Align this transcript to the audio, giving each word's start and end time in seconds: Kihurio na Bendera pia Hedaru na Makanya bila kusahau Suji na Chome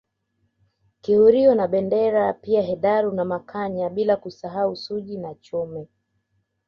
Kihurio 1.01 1.55
na 1.55 1.67
Bendera 1.67 2.33
pia 2.33 2.61
Hedaru 2.61 3.11
na 3.11 3.25
Makanya 3.25 3.89
bila 3.89 4.15
kusahau 4.17 4.75
Suji 4.75 5.17
na 5.17 5.33
Chome 5.35 5.87